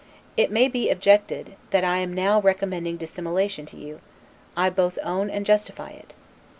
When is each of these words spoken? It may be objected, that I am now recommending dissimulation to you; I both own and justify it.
It 0.35 0.49
may 0.49 0.67
be 0.67 0.89
objected, 0.89 1.57
that 1.69 1.83
I 1.83 1.97
am 1.97 2.11
now 2.15 2.41
recommending 2.41 2.97
dissimulation 2.97 3.67
to 3.67 3.77
you; 3.77 4.01
I 4.57 4.71
both 4.71 4.97
own 5.03 5.29
and 5.29 5.45
justify 5.45 5.91
it. 5.91 6.15